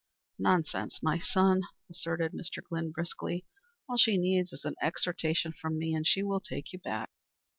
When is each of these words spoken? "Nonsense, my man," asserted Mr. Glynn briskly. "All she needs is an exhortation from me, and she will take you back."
"Nonsense, 0.39 0.97
my 1.03 1.21
man," 1.35 1.61
asserted 1.87 2.31
Mr. 2.33 2.63
Glynn 2.67 2.89
briskly. 2.91 3.45
"All 3.87 3.97
she 3.97 4.17
needs 4.17 4.51
is 4.51 4.65
an 4.65 4.73
exhortation 4.81 5.53
from 5.61 5.77
me, 5.77 5.93
and 5.93 6.07
she 6.07 6.23
will 6.23 6.39
take 6.41 6.73
you 6.73 6.79
back." 6.79 7.11